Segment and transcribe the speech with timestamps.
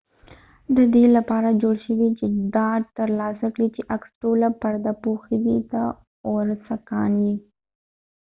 [0.75, 5.37] دا د دې لپاره جوړ شوي چې ډاډ ترلاسه کړي چې عکس ټوله پرده پوښي
[5.45, 5.81] دې ته
[6.27, 7.35] اوورسکان وایي